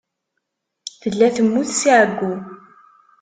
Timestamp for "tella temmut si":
1.01-1.89